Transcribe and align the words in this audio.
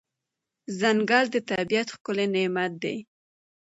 ځنګل 0.79 1.25
د 1.33 1.35
طبیعت 1.51 1.87
ښکلی 1.95 2.25
نعمت 2.33 2.71
دی. 2.83 2.95